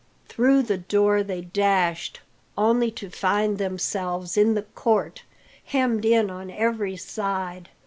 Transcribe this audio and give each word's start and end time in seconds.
Through 0.27 0.63
the 0.63 0.79
door 0.79 1.21
they 1.21 1.41
dashed, 1.41 2.21
only 2.57 2.89
to 2.89 3.11
find 3.11 3.59
themselves 3.59 4.35
in 4.35 4.55
the 4.55 4.63
court, 4.63 5.21
hemmed 5.65 6.05
in 6.05 6.31
on 6.31 6.49
every 6.49 6.97
side. 6.97 7.69